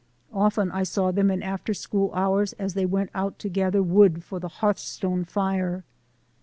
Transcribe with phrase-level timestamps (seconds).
[0.33, 4.23] Often I saw them in after school hours as they went out to gather wood
[4.23, 5.83] for the hearthstone fire.